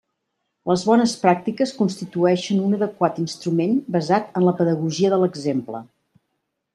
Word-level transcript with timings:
Les 0.69 0.83
«bones 0.91 1.11
pràctiques» 1.25 1.73
constituïxen 1.81 2.63
un 2.69 2.73
adequat 2.77 3.19
instrument 3.25 3.77
basat 3.97 4.35
en 4.41 4.47
la 4.49 4.55
pedagogia 4.63 5.13
de 5.15 5.21
l'exemple. 5.25 5.83